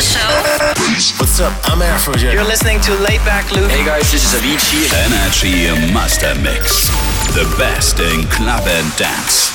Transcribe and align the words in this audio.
the 0.00 0.06
show. 0.06 1.20
What's 1.20 1.40
up? 1.40 1.52
I'm 1.64 1.80
Afrojack. 1.80 2.32
You're 2.32 2.44
listening 2.44 2.80
to 2.82 2.94
Laid 2.94 3.22
Back 3.24 3.50
Luke. 3.52 3.70
Hey 3.70 3.84
guys, 3.84 4.10
this 4.10 4.24
is 4.24 4.40
Avicii. 4.40 4.88
Energy 5.06 5.92
Master 5.92 6.34
Mix. 6.40 6.88
The 7.34 7.44
best 7.58 8.00
in 8.00 8.24
club 8.28 8.66
and 8.66 8.96
dance. 8.98 9.52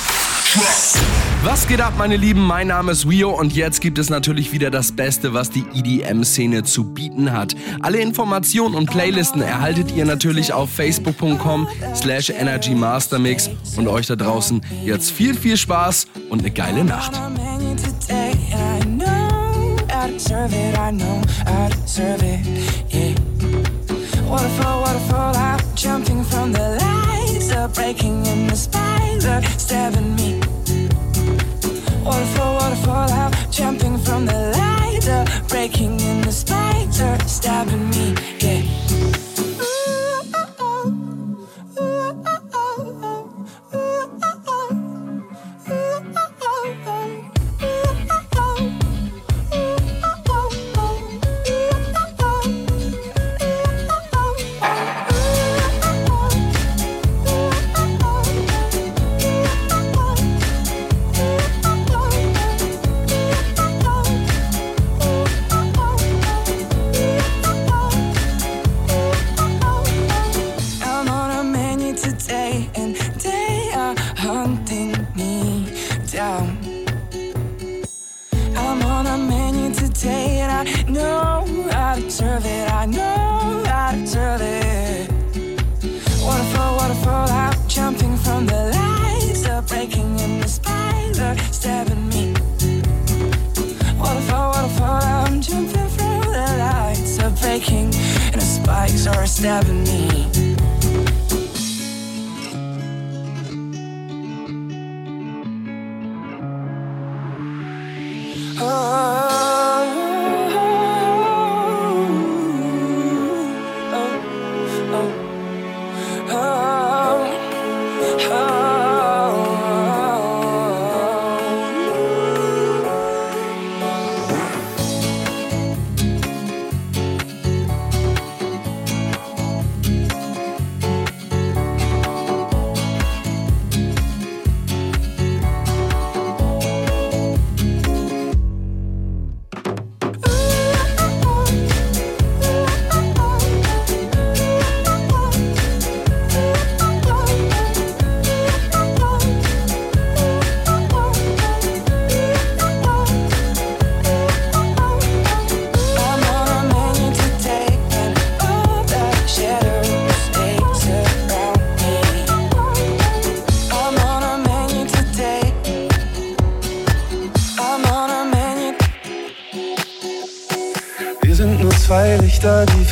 Was 1.42 1.66
geht 1.66 1.80
ab, 1.80 1.94
meine 1.98 2.16
Lieben? 2.16 2.40
Mein 2.40 2.68
Name 2.68 2.92
ist 2.92 3.08
Wio 3.08 3.30
und 3.30 3.54
jetzt 3.54 3.80
gibt 3.80 3.98
es 3.98 4.08
natürlich 4.08 4.52
wieder 4.52 4.70
das 4.70 4.92
Beste, 4.92 5.34
was 5.34 5.50
die 5.50 5.64
EDM-Szene 5.74 6.62
zu 6.62 6.84
bieten 6.84 7.32
hat. 7.32 7.54
Alle 7.82 7.98
Informationen 7.98 8.74
und 8.74 8.88
Playlisten 8.88 9.42
erhaltet 9.42 9.90
ihr 9.94 10.06
natürlich 10.06 10.52
auf 10.52 10.70
facebook.com 10.70 11.68
slash 11.94 12.30
energymastermix 12.30 13.50
und 13.76 13.86
euch 13.88 14.06
da 14.06 14.16
draußen 14.16 14.62
jetzt 14.84 15.10
viel, 15.10 15.34
viel 15.34 15.56
Spaß 15.56 16.06
und 16.30 16.40
eine 16.40 16.52
geile 16.52 16.84
Nacht. 16.84 17.12
Waterfall, 24.28 24.80
waterfall, 24.80 25.36
I'm 25.36 25.60
jumping 25.76 26.24
from 26.24 26.52
the 26.52 26.78
lights, 26.80 27.52
are 27.52 27.68
breaking 27.68 28.26
in 28.26 28.48
the 28.48 28.56
spider, 28.56 29.40
stabbing 29.56 30.16
me. 30.16 30.40
Waterfall, 32.04 32.54
waterfall, 32.54 33.10
I'm 33.12 33.32
jumping 33.52 33.98
from 33.98 34.26
the 34.26 34.32
ladder, 34.32 35.24
breaking 35.48 36.00
in 36.00 36.22
the 36.22 36.32
spider, 36.32 37.16
stabbing 37.26 37.88
me. 37.90 38.14
Yeah. 38.40 38.85
haven't 99.46 99.75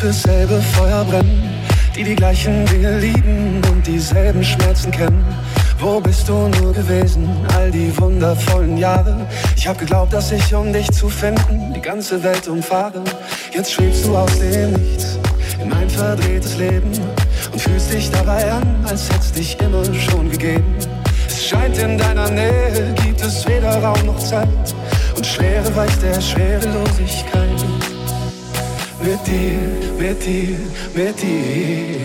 fürs 0.05 0.23
selbe 0.23 0.61
Feuer 0.61 1.05
brennen, 1.05 1.49
die 1.95 2.03
die 2.03 2.17
gleichen 2.17 2.67
Dinge 2.67 2.99
lieben 2.99 3.63
und 3.71 3.87
dieselben 3.87 4.43
Schmerzen 4.43 4.91
kennen. 4.91 5.25
Wo 5.79 6.01
bist 6.01 6.29
du 6.29 6.49
nur 6.61 6.73
gewesen, 6.73 7.29
all 7.57 7.71
die 7.71 7.97
wundervollen 7.99 8.77
Jahre? 8.77 9.15
Ich 9.57 9.69
hab 9.69 9.79
geglaubt, 9.79 10.13
dass 10.13 10.33
ich, 10.33 10.53
um 10.55 10.73
dich 10.73 10.91
zu 10.91 11.09
finden, 11.09 11.73
die 11.73 11.81
ganze 11.81 12.21
Welt 12.25 12.49
umfahre. 12.49 13.01
Jetzt 13.53 13.73
schwebst 13.73 14.05
du 14.05 14.17
aus 14.17 14.39
dem 14.41 14.73
Nichts 14.73 15.19
in 15.63 15.69
mein 15.69 15.89
verdrehtes 15.89 16.57
Leben 16.57 16.91
und 17.53 17.61
fühlst 17.61 17.93
dich 17.93 18.11
dabei 18.11 18.51
an, 18.51 18.85
als 18.89 19.09
hätt's 19.09 19.31
dich 19.31 19.57
immer 19.61 19.85
schon 19.95 20.31
gegeben. 20.31 20.75
Es 21.29 21.47
scheint 21.47 21.79
in 21.79 21.97
deiner 21.97 22.29
Nähe, 22.29 22.93
gibt 23.05 23.23
es 23.23 23.47
weder 23.47 23.81
Raum 23.81 24.05
noch 24.05 24.19
Zeit 24.19 24.75
und 25.17 25.25
Schwere 25.25 25.77
weicht 25.77 26.03
der 26.03 26.21
Schwerelosigkeit 26.21 27.54
mit 29.05 29.27
dir, 29.27 29.59
mit 29.99 30.25
dir, 30.25 30.59
mit 30.95 31.23
dir 31.23 32.01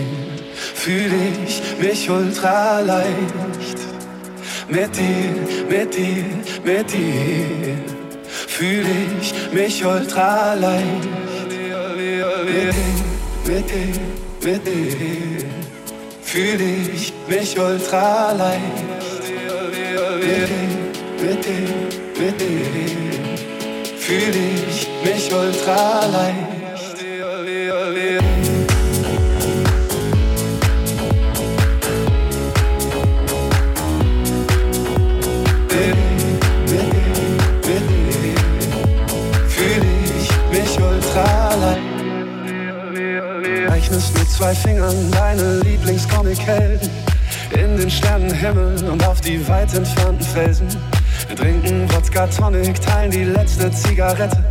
fühle 0.74 1.16
ich 1.46 1.62
mich 1.80 2.10
ultra 2.10 2.80
leicht. 2.80 3.78
Mit 4.68 4.96
dir, 4.96 5.34
mit 5.68 5.94
dir, 5.96 6.24
mit 6.64 6.92
dir 6.92 7.78
fühle 8.28 8.94
ich 9.20 9.32
mich 9.52 9.84
ultra 9.84 10.54
leicht. 10.54 11.08
Mit 11.48 11.96
dir, 11.98 12.26
mit 13.46 13.70
dir, 13.70 14.00
mit 14.42 14.66
dir 14.66 15.44
fühle 16.22 16.64
ich 16.94 17.12
mich 17.28 17.58
ultra 17.58 18.32
leicht. 18.32 18.62
Mit 20.20 20.44
dir, 20.44 20.78
mit 21.22 21.44
dir, 21.44 21.68
mit 22.20 22.40
dir 22.40 23.98
fühle 23.98 24.42
ich 24.68 24.88
mich 25.04 25.32
ultra 25.32 26.06
leicht. 26.06 26.59
Zwei 44.40 44.54
Fingern 44.54 45.10
deine 45.10 45.60
Lieblingscomic-Helden 45.60 46.88
in 47.52 47.76
den 47.76 47.90
Sternenhimmel 47.90 48.88
und 48.90 49.06
auf 49.06 49.20
die 49.20 49.46
weit 49.46 49.74
entfernten 49.74 50.24
Felsen. 50.24 50.66
Wir 51.28 51.36
trinken 51.36 51.86
Wodka 51.92 52.26
Tonic, 52.26 52.80
teilen 52.80 53.10
die 53.10 53.24
letzte 53.24 53.70
Zigarette 53.70 54.42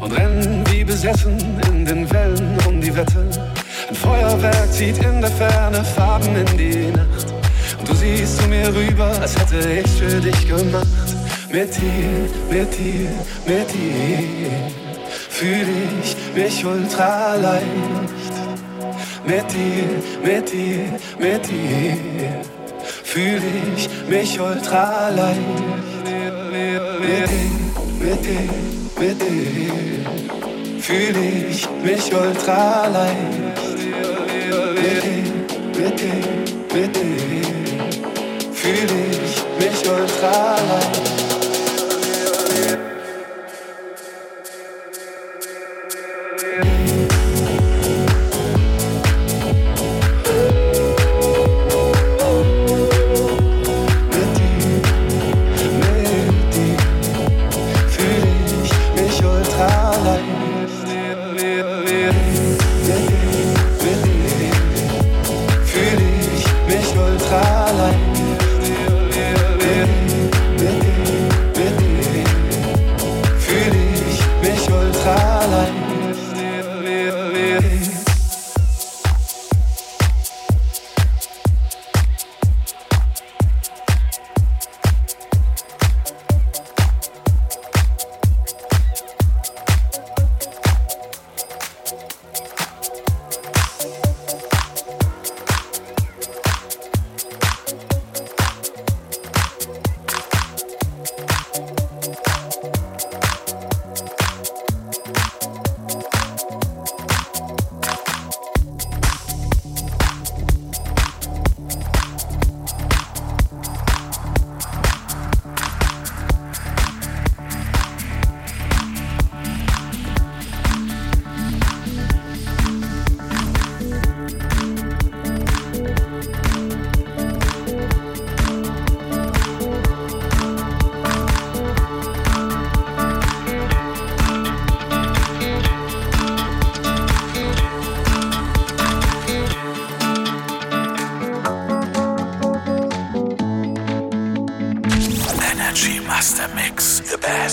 und 0.00 0.12
rennen 0.12 0.64
wie 0.70 0.82
besessen 0.82 1.36
in 1.68 1.84
den 1.84 2.10
Wellen 2.10 2.56
um 2.66 2.80
die 2.80 2.96
Wette. 2.96 3.28
Ein 3.90 3.94
Feuerwerk 3.94 4.72
zieht 4.72 4.96
in 4.96 5.20
der 5.20 5.30
Ferne 5.30 5.84
Farben 5.84 6.34
in 6.34 6.56
die 6.56 6.90
Nacht. 6.90 7.34
Und 7.78 7.86
du 7.86 7.94
siehst 7.94 8.40
zu 8.40 8.48
mir 8.48 8.74
rüber, 8.74 9.12
als 9.20 9.38
hätte 9.38 9.58
ich's 9.68 9.98
für 9.98 10.22
dich 10.22 10.48
gemacht. 10.48 10.86
Mit 11.52 11.76
dir, 11.76 12.30
mit 12.50 12.78
dir, 12.78 13.10
mit 13.46 13.74
dir 13.74 14.50
fühle 15.28 15.68
ich 16.02 16.16
mich 16.34 16.64
ultra 16.64 17.34
leicht. 17.34 18.37
Mit 19.28 19.44
dir, 19.52 19.84
mit 20.24 20.50
dir, 20.50 20.98
mit 21.18 21.46
dir 21.50 21.96
fühle 23.04 23.42
ich 23.76 23.90
mich 24.08 24.40
ultra 24.40 25.10
leicht. 25.10 25.38
Mit 26.50 27.28
dir, 27.30 27.60
mit 28.00 28.24
dir, 28.24 28.48
mit 28.98 29.20
dir 29.20 30.80
fühle 30.80 31.24
ich 31.50 31.68
mich 31.82 32.10
ultra 32.14 32.86
leicht. 32.86 33.58
Mit 34.74 35.02
dir, 35.02 35.28
mit 35.76 36.00
dir, 36.00 36.74
mit 36.74 36.96
dir 36.96 37.44
fühle 38.54 38.98
ich 39.12 39.34
mich 39.58 39.90
ultra 39.90 40.56
leicht. 40.56 41.17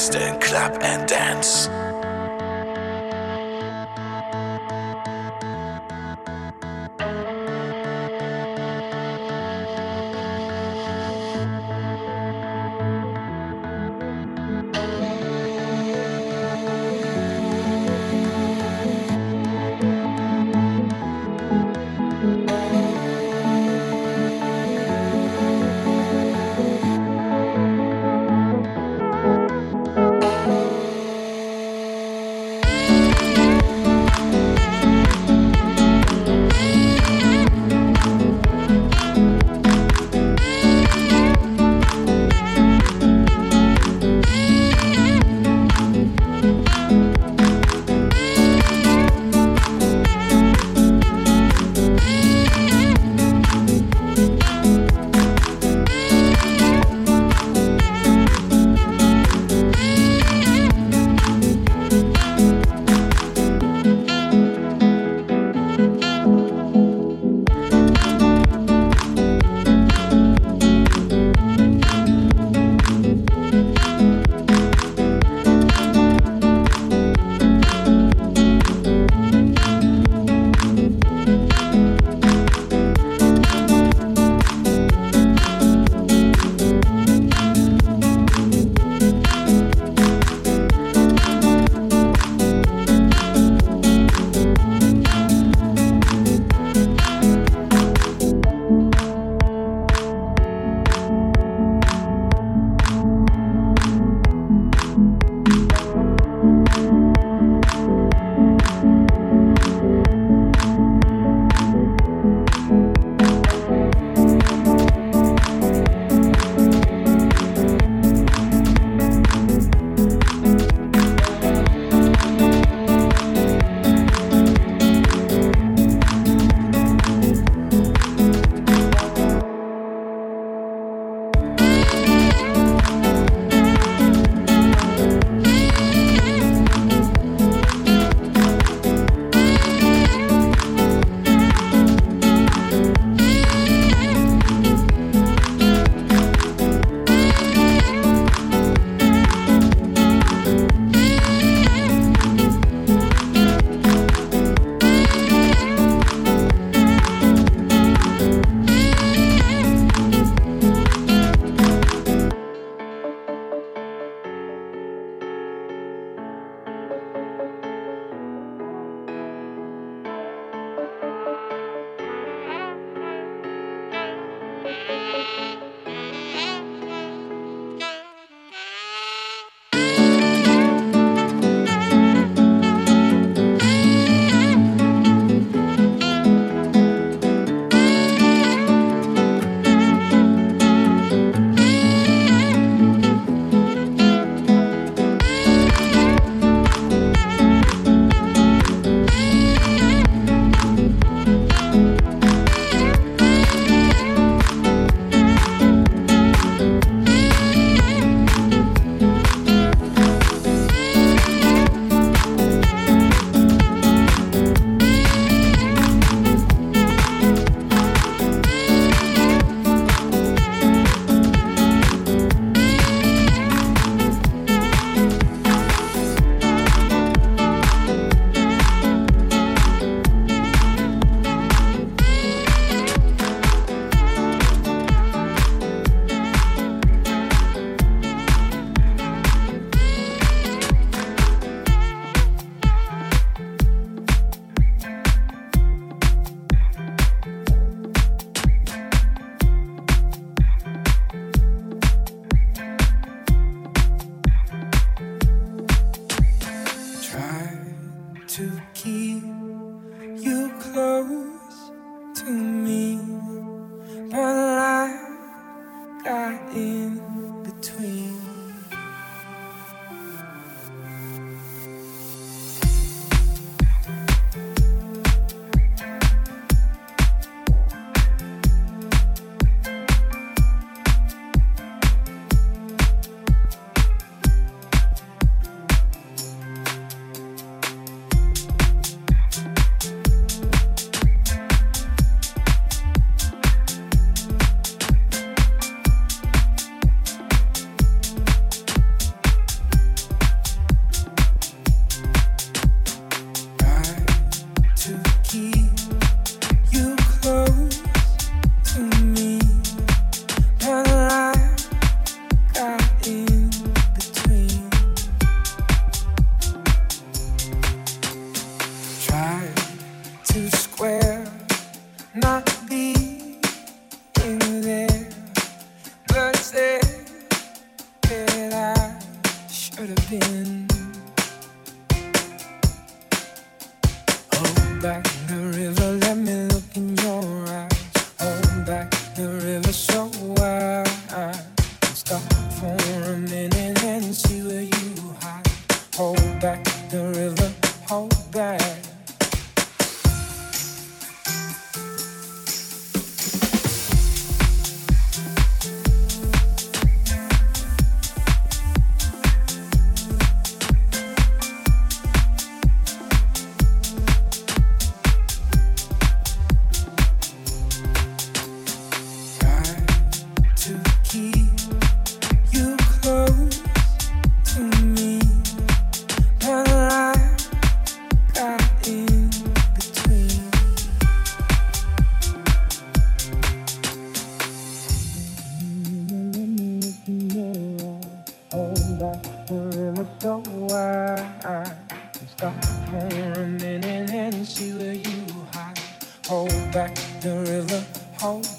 twist 0.06 0.16
and 0.16 0.42
clap 0.42 0.84
and 0.84 1.07
dance. 1.07 1.85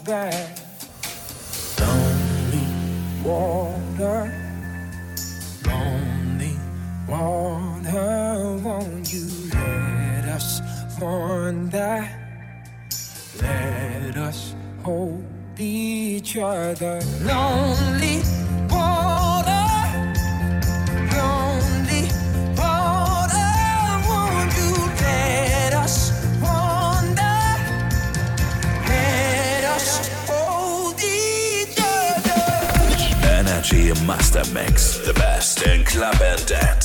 back. 0.04 0.58
Lonely 1.80 2.66
water, 3.24 4.32
lonely 5.66 6.56
water, 7.08 8.58
won't 8.62 9.12
you 9.12 9.26
let 9.52 10.24
us 10.36 10.60
mourn 10.98 11.70
that? 11.70 12.10
Let 13.42 14.16
us 14.16 14.54
hold 14.82 15.24
each 15.58 16.36
other. 16.36 17.00
Lonely. 17.22 18.05
Master 34.06 34.44
Mix. 34.52 34.98
The 34.98 35.12
best 35.14 35.66
in 35.66 35.84
club 35.84 36.14
and 36.22 36.46
dance. 36.46 36.75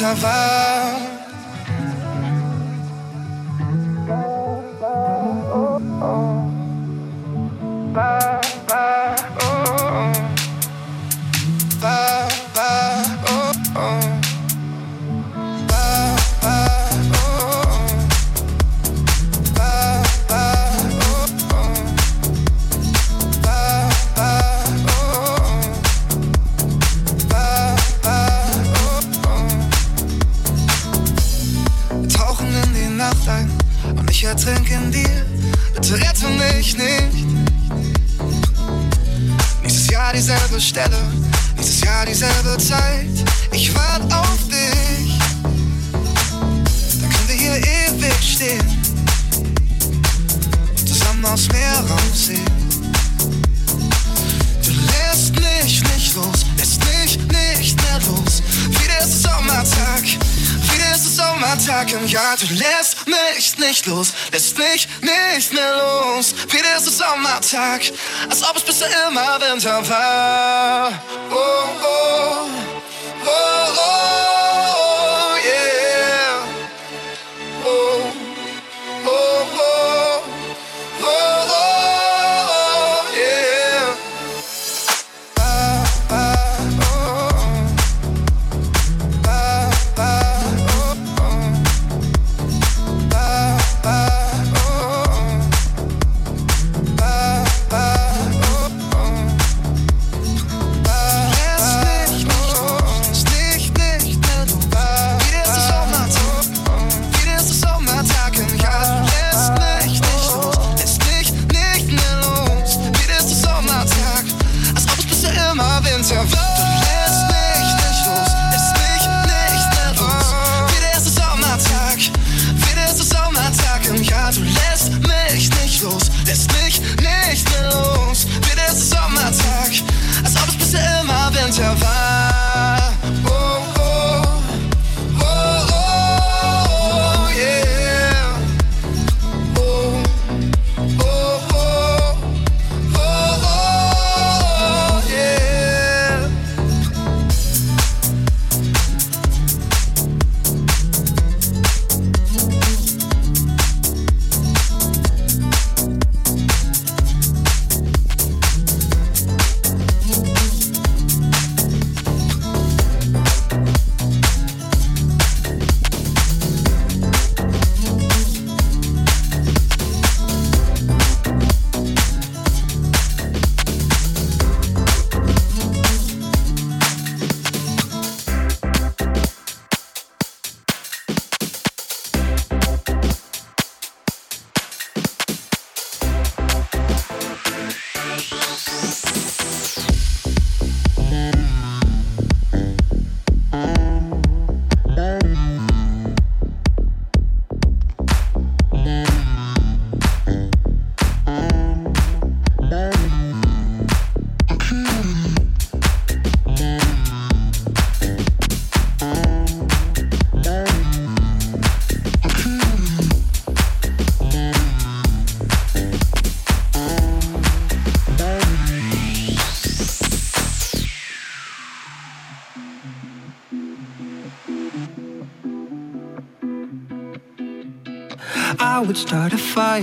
pensava 0.00 0.59
am 68.82 69.18
I 69.18 69.38
then 69.38 69.58
to 69.58 69.82
find? 69.84 70.39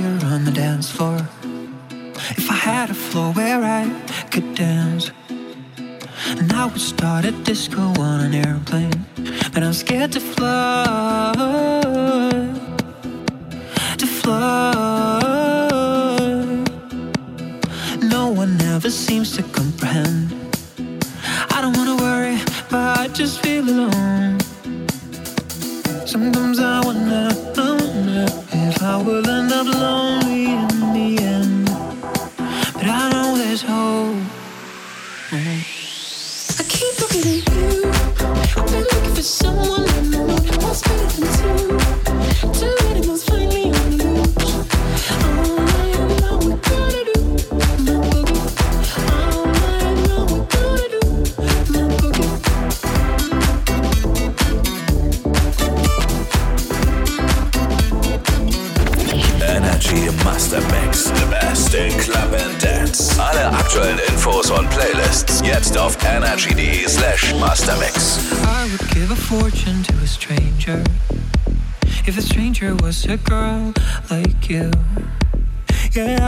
fire. 0.03 0.26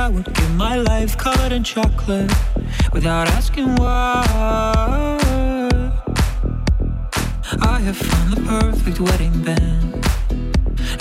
I 0.09 0.11
would 0.11 0.33
give 0.33 0.55
my 0.55 0.75
life 0.75 1.15
covered 1.19 1.51
in 1.51 1.63
chocolate 1.63 2.31
without 2.91 3.27
asking 3.27 3.75
why. 3.75 4.25
I 7.61 7.79
have 7.79 7.95
found 7.95 8.33
the 8.33 8.41
perfect 8.41 8.99
wedding 8.99 9.39
band. 9.43 10.03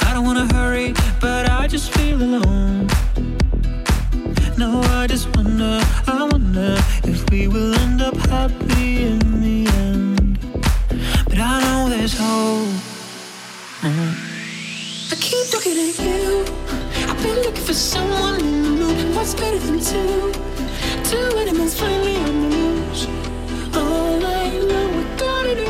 I 0.03 0.13
don't 0.13 0.27
wanna 0.27 0.47
hurry, 0.53 0.93
but 1.23 1.49
I 1.49 1.67
just 1.69 1.91
feel 1.95 2.21
alone. 2.23 2.89
No, 4.59 4.83
I 5.01 5.07
just 5.07 5.35
wonder, 5.35 5.81
I 6.07 6.29
wonder 6.31 6.77
if 7.05 7.31
we 7.31 7.49
will 7.49 7.75
end 7.77 8.03
up 8.03 8.17
happy 8.29 9.07
in 9.07 9.41
the 9.41 9.71
end. 9.85 10.39
But 11.25 11.39
I 11.39 11.63
know 11.63 11.89
there's 11.89 12.13
hope. 12.13 12.77
Mm. 13.81 15.13
I 15.13 15.15
keep 15.17 15.51
looking 15.55 15.79
at 15.89 15.99
you. 15.99 16.45
I've 17.09 17.23
been 17.23 17.37
looking 17.37 17.65
for 17.65 17.73
someone 17.73 18.78
what's 19.19 19.35
better 19.35 19.59
than 19.59 19.81
two? 19.81 20.33
Two 21.03 21.37
animals 21.39 21.77
finally 21.77 22.17
on 22.19 22.35
the 22.43 22.57
loose. 22.57 23.07
All 23.75 24.25
I 24.25 24.49
know 24.71 24.87
we 24.97 25.03
gotta 25.17 25.55
do. 25.57 25.67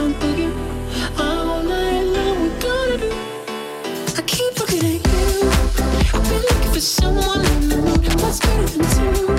I'm 0.00 0.12
bugging. 0.20 0.54
All 1.18 1.72
I 1.72 2.02
know 2.14 2.34
we 2.42 2.48
gotta 2.60 2.98
do. 2.98 3.10
I 4.18 4.22
keep 4.26 4.52
looking 4.60 4.84
at 4.92 5.00
you. 5.08 5.48
I've 6.12 6.28
been 6.28 6.42
looking 6.50 6.72
for 6.74 6.80
someone 6.80 7.46
in 7.46 7.68
the 7.70 7.76
mood. 7.78 8.20
What's 8.20 8.40
better 8.40 8.66
than 8.66 8.84
two? 8.94 9.35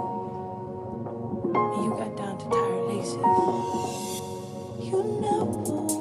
And 1.54 1.84
you 1.84 1.90
got 1.90 2.16
down 2.16 2.38
to 2.38 2.44
tired 2.50 2.86
laces. 2.88 3.16
You 4.80 5.02
know. 5.20 5.99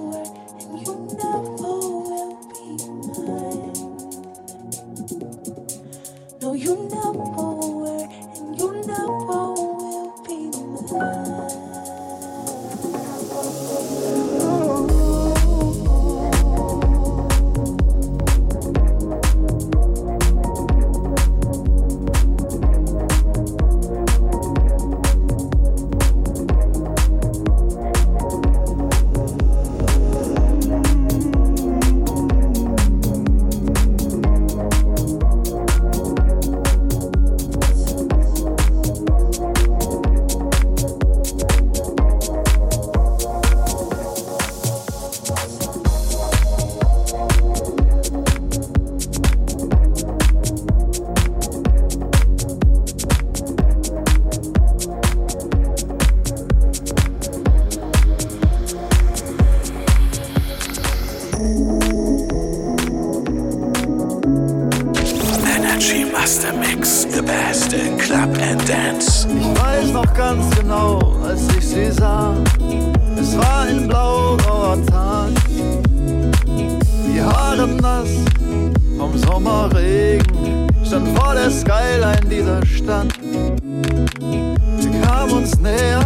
Skyline 81.90 82.30
dieser 82.30 82.66
Stadt. 82.66 83.08
Wir 83.22 85.02
kamen 85.02 85.32
uns 85.32 85.60
näher, 85.60 86.04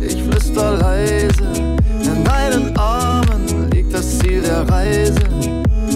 ich 0.00 0.22
flüster 0.22 0.76
leise. 0.76 1.44
In 2.02 2.24
deinen 2.24 2.76
Armen 2.76 3.70
liegt 3.72 3.94
das 3.94 4.18
Ziel 4.18 4.42
der 4.42 4.68
Reise. 4.68 5.20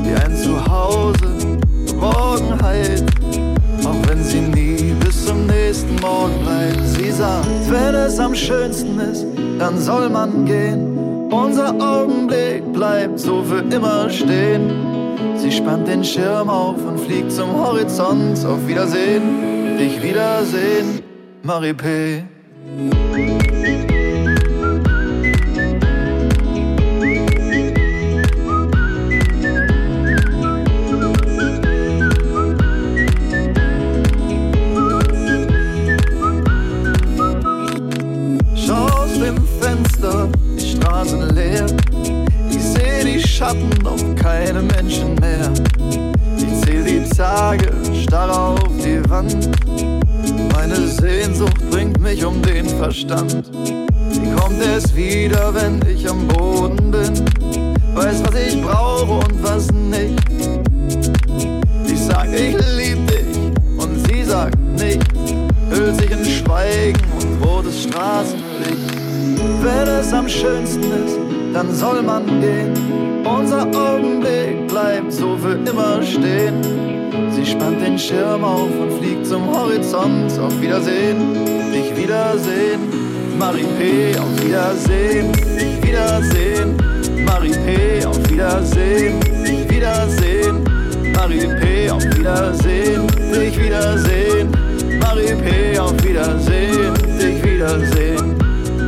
Wie 0.02 0.14
ein 0.14 0.34
Zuhause, 0.34 1.58
Geborgenheit. 1.86 3.04
Auch 3.84 4.08
wenn 4.08 4.24
sie 4.24 4.40
nie 4.40 4.94
bis 5.04 5.26
zum 5.26 5.46
nächsten 5.46 5.96
Morgen 5.96 6.42
bleibt. 6.42 6.86
Sie 6.86 7.10
sagt, 7.10 7.46
wenn 7.70 7.94
es 7.94 8.18
am 8.18 8.34
schönsten 8.34 8.98
ist, 8.98 9.26
dann 9.58 9.78
soll 9.78 10.08
man 10.08 10.46
gehen. 10.46 11.28
Unser 11.30 11.74
Augenblick 11.78 12.72
bleibt 12.72 13.18
so 13.18 13.42
für 13.42 13.62
immer 13.74 14.08
stehen. 14.08 14.97
Sie 15.36 15.52
spannt 15.52 15.88
den 15.88 16.04
Schirm 16.04 16.48
auf 16.48 16.84
und 16.84 16.98
fliegt 16.98 17.32
zum 17.32 17.52
Horizont. 17.52 18.44
Auf 18.44 18.66
Wiedersehen, 18.66 19.76
dich 19.78 20.02
wiedersehen, 20.02 21.02
Marie 21.42 21.74
P. 21.74 22.24
Wand. 49.18 49.48
Meine 50.52 50.76
Sehnsucht 50.86 51.70
bringt 51.70 52.00
mich 52.00 52.24
um 52.24 52.40
den 52.42 52.68
Verstand. 52.68 53.50
Sie 54.10 54.30
kommt 54.36 54.62
erst 54.62 54.94
wieder, 54.94 55.52
wenn 55.54 55.80
ich 55.92 56.08
am 56.08 56.28
Boden 56.28 56.90
bin. 56.90 57.24
Weiß, 57.94 58.22
was 58.24 58.34
ich 58.40 58.62
brauche 58.62 59.26
und 59.26 59.42
was 59.42 59.72
nicht. 59.72 60.22
Ich 61.86 62.00
sag, 62.00 62.28
ich 62.32 62.56
lieb 62.76 63.06
dich 63.08 63.36
und 63.76 64.06
sie 64.06 64.22
sagt 64.22 64.58
nicht. 64.78 65.04
Hüllt 65.70 65.96
sich 65.96 66.10
in 66.10 66.24
Schweigen 66.24 67.02
und 67.20 67.44
rotes 67.44 67.82
Straßenlicht. 67.82 68.88
Wenn 69.62 69.88
es 69.88 70.12
am 70.12 70.28
schönsten 70.28 70.84
ist, 71.04 71.18
dann 71.52 71.74
soll 71.74 72.02
man 72.02 72.24
gehen. 72.40 72.72
Unser 73.24 73.66
Augenblick 73.66 74.68
bleibt 74.68 75.12
so 75.12 75.36
für 75.36 75.58
immer 75.68 76.02
stehen. 76.02 76.97
Sie 77.30 77.46
spannt 77.46 77.80
den 77.80 77.98
Schirm 77.98 78.44
auf 78.44 78.70
und 78.80 78.92
fliegt 78.98 79.26
zum 79.26 79.46
Horizont. 79.46 80.38
Auf 80.38 80.60
Wiedersehen, 80.60 81.34
dich 81.72 81.96
wiedersehen. 81.96 82.80
Marie 83.38 83.66
P. 83.78 84.18
Auf 84.18 84.44
Wiedersehen, 84.44 85.32
dich 85.32 85.82
wiedersehen. 85.86 86.76
Marie 87.24 87.52
P. 87.52 88.04
Auf 88.04 88.18
Wiedersehen, 88.30 89.20
dich 89.44 89.70
wiedersehen. 89.70 90.64
Marie 91.14 91.46
P. 91.60 91.90
Auf 91.90 92.04
Wiedersehen, 92.16 93.06
dich 93.32 93.58
wiedersehen. 93.62 94.50
Marie 95.00 95.34
P. 95.34 95.78
Auf 95.78 95.92
Wiedersehen, 96.04 96.94
dich 97.20 97.44
wiedersehen. 97.44 98.36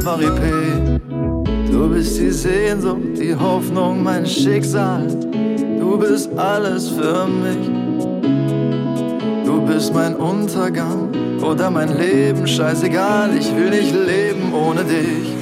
Marie 0.05 0.31
P. 0.41 1.01
Du 1.71 1.89
bist 1.89 2.19
die 2.19 2.31
Sehnsucht, 2.31 3.19
die 3.21 3.35
Hoffnung, 3.35 4.03
mein 4.03 4.27
Schicksal. 4.27 5.07
Du 5.79 5.99
bist 5.99 6.31
alles 6.37 6.89
für 6.89 7.27
mich. 7.27 7.80
Du 9.81 9.87
bist 9.87 9.95
mein 9.95 10.15
Untergang 10.17 11.09
oder 11.43 11.71
mein 11.71 11.97
Leben, 11.97 12.47
scheißegal, 12.47 13.35
ich 13.35 13.51
will 13.57 13.71
nicht 13.71 13.95
leben 13.95 14.53
ohne 14.53 14.85
dich. 14.85 15.33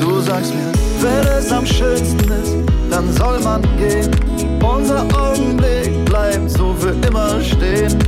Du 0.00 0.18
sagst 0.20 0.54
mir, 0.54 0.72
wenn 1.02 1.26
es 1.38 1.52
am 1.52 1.66
schönsten 1.66 2.20
ist, 2.20 2.54
dann 2.90 3.12
soll 3.12 3.38
man 3.40 3.60
gehen. 3.76 4.10
Unser 4.64 5.02
Augenblick 5.14 6.06
bleibt 6.06 6.48
so 6.48 6.74
für 6.78 6.94
immer 7.06 7.38
stehen. 7.42 7.98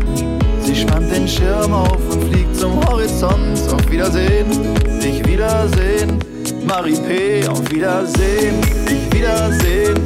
Sie 0.63 0.75
spannt 0.75 1.15
den 1.15 1.29
Schirm 1.29 1.75
auf 1.75 2.01
und 2.11 2.33
fliegt 2.33 2.57
zum 2.57 2.83
Horizont. 2.89 3.59
Auf 3.71 3.91
Wiedersehen, 3.91 4.49
dich 5.03 5.23
wiedersehen. 5.29 6.19
Marie 6.67 6.97
P. 6.97 7.47
Auf 7.47 7.61
Wiedersehen, 7.71 8.59
dich 8.89 9.13
wiedersehen. 9.13 10.01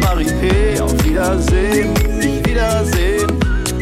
Marie 0.00 0.24
P. 0.24 0.80
Auf 0.80 0.92
Wiedersehen, 1.04 1.94
dich 2.20 2.44
wiedersehen. 2.44 3.28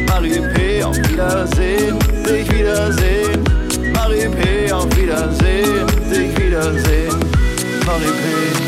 Marie 0.07 0.41
P. 0.55 0.76
Wiedersehen, 1.17 1.99
dich 2.27 2.47
wiedersehen. 2.53 3.43
Marie 3.95 4.29
P. 4.29 4.71
Auf 4.71 4.95
Wiedersehen, 4.95 5.87
dich 6.11 6.39
wiedersehen. 6.39 7.19
Marie 7.87 8.05
P. 8.05 8.66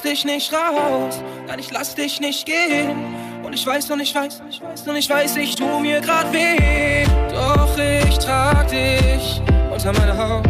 dich 0.00 0.24
nicht 0.24 0.52
raus, 0.52 1.22
nein, 1.46 1.58
ich 1.58 1.70
lass 1.70 1.94
dich 1.94 2.20
nicht 2.20 2.46
gehen. 2.46 3.14
Und 3.44 3.52
ich 3.52 3.64
weiß 3.64 3.90
und 3.90 4.00
ich 4.00 4.14
weiß, 4.14 4.42
ich 4.50 4.60
weiß 4.60 4.88
und 4.88 4.96
ich 4.96 5.08
weiß, 5.08 5.36
ich 5.36 5.54
tu 5.54 5.78
mir 5.78 6.00
grad 6.00 6.32
weh. 6.32 7.04
Doch 7.30 7.78
ich 7.78 8.18
trag 8.18 8.66
dich 8.68 9.40
unter 9.72 9.92
meiner 9.92 10.18
Haut. 10.18 10.44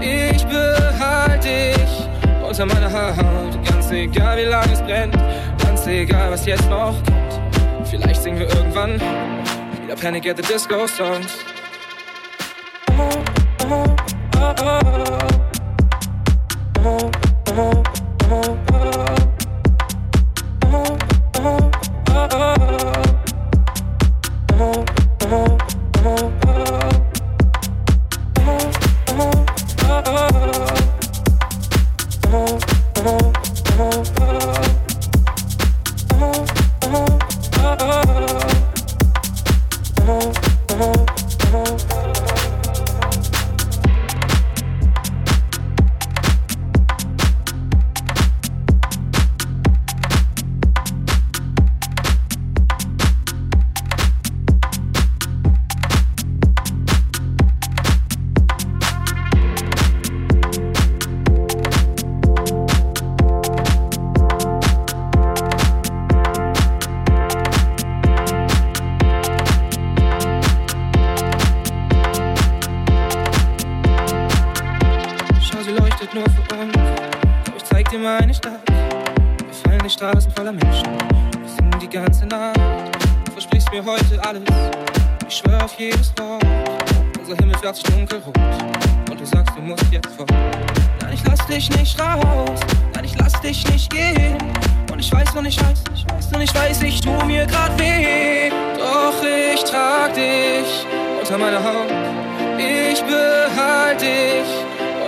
Ich 0.00 0.44
behalte 0.44 1.48
dich 1.48 2.08
unter 2.46 2.66
meiner 2.66 2.92
Haut. 2.92 3.64
Ganz 3.68 3.90
egal, 3.90 4.38
wie 4.38 4.42
lange 4.42 4.72
es 4.72 4.82
brennt, 4.82 5.16
ganz 5.62 5.86
egal, 5.86 6.32
was 6.32 6.44
jetzt 6.44 6.68
noch 6.68 6.94
kommt. 7.04 7.88
Vielleicht 7.88 8.22
singen 8.22 8.40
wir 8.40 8.48
irgendwann 8.54 9.00
wieder 9.82 9.94
Panic 9.94 10.28
at 10.28 10.36
the 10.36 10.42
Disco 10.42 10.86
Songs. 10.88 11.53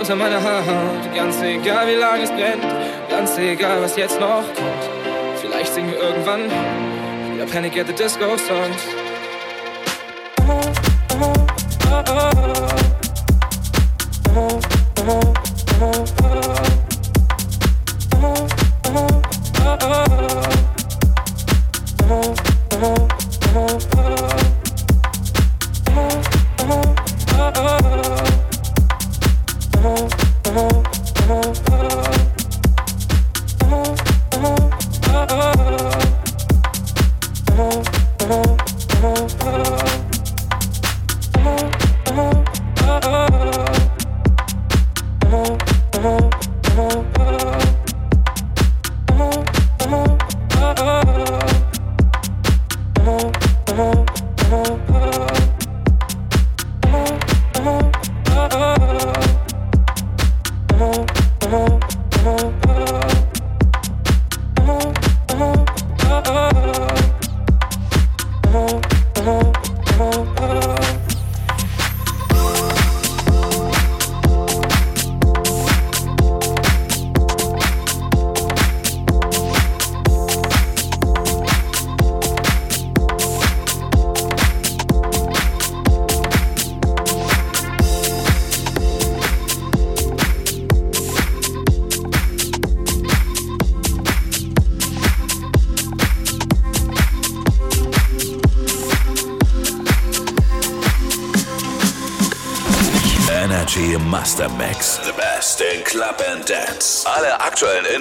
unter 0.09 0.23
meiner 0.23 0.41
Hand. 0.41 1.13
Ganz 1.13 1.41
egal, 1.41 1.85
wie 1.87 1.95
lange 1.95 2.23
es 2.23 2.29
brennt, 2.29 2.63
ganz 3.09 3.37
egal, 3.37 3.81
was 3.81 3.97
jetzt 3.97 4.17
noch 4.21 4.41
kommt. 4.55 5.41
Vielleicht 5.41 5.73
singen 5.73 5.91
wir 5.91 5.99
irgendwann 5.99 6.43
wieder 7.33 7.45
Panic 7.45 7.77
at 7.77 7.87
the 7.87 7.93
Disco 7.93 8.37
Songs. 8.37 8.77
Oh, 10.47 10.61
oh, 11.19 11.33
oh, 11.91 12.03
oh. 12.09 12.53
Oh, 14.33 14.59
oh, 15.07 15.33
oh, 15.81 16.05
oh. 16.23 16.46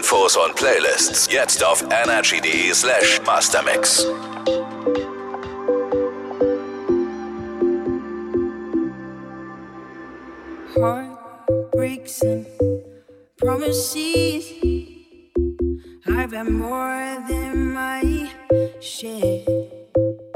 Infos 0.06 0.36
und 0.36 0.54
Playlists 0.54 1.26
jetzt 1.32 1.64
auf 1.64 1.82
energy.de 1.82 2.72
slash 2.72 3.20
mastermix. 3.26 4.06
Heartbreaks 10.76 12.22
and 12.22 12.46
promises. 13.36 14.44
I've 16.06 16.30
had 16.32 16.50
more 16.50 17.24
than 17.28 17.74
my 17.74 18.30
share. 18.80 19.42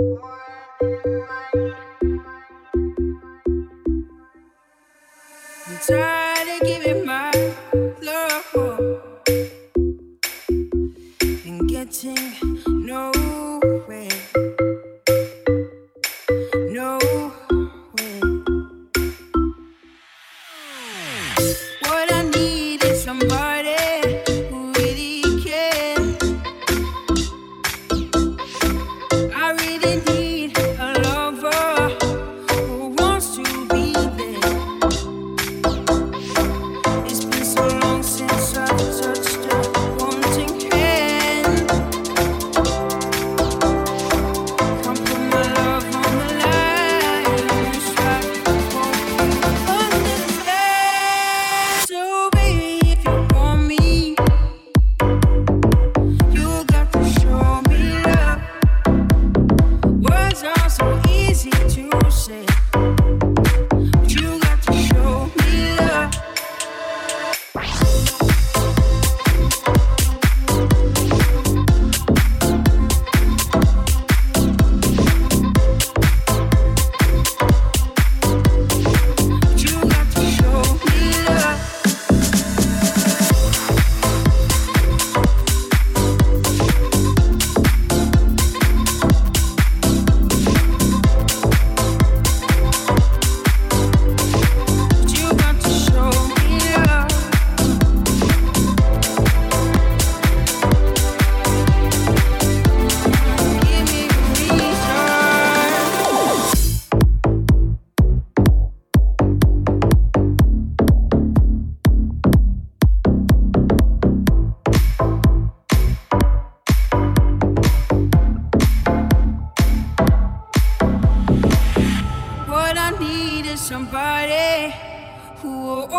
More 0.00 0.40
than 5.86 6.00
my... 6.00 6.19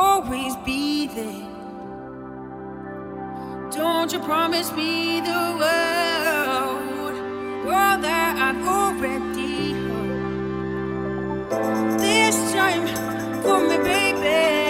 always 0.01 0.55
be 0.65 1.07
there. 1.07 1.47
Don't 3.71 4.11
you 4.11 4.19
promise 4.19 4.71
me 4.73 5.21
the 5.21 5.43
world, 5.61 7.15
world 7.67 7.99
that 8.07 8.33
I've 8.47 8.63
already 8.77 9.73
heard. 9.85 11.09
This 11.99 12.35
time 12.51 12.85
for 13.43 13.59
me, 13.67 13.77
baby. 13.77 14.60